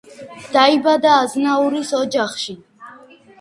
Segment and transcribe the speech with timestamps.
[0.53, 2.57] დაიბადა აზნაურის ოჯახში.